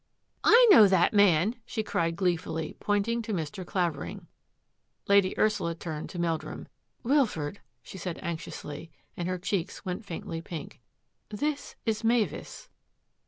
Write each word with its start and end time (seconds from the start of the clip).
"I 0.43 0.67
know 0.71 0.87
that 0.87 1.13
man!" 1.13 1.57
she 1.73 1.83
cried 1.83 2.15
gleefully, 2.15 2.73
point 2.79 3.07
ing 3.07 3.21
to 3.21 3.33
Mr. 3.33 3.63
Clavering. 3.63 4.25
Lady 5.07 5.37
Ursula 5.37 5.75
turned 5.75 6.09
to 6.09 6.17
Meldrum." 6.17 6.67
Wilfred,'* 7.03 7.59
she 7.83 7.99
said 7.99 8.17
anxiously, 8.23 8.89
and 9.15 9.27
her 9.27 9.37
cheeks 9.37 9.85
went 9.85 10.03
faintly 10.03 10.41
pink," 10.41 10.81
this 11.41 11.75
is 11.85 12.03
Mavis." 12.03 12.67